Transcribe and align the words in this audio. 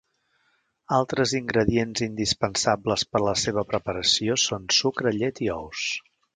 Altres 0.95 1.33
ingredients 1.39 2.03
indispensables 2.07 3.05
per 3.11 3.21
a 3.21 3.23
la 3.29 3.37
seva 3.43 3.67
preparació 3.75 4.41
són 4.49 4.69
sucre, 4.81 5.15
llet 5.23 5.47
i 5.49 5.55
ous. 5.61 5.89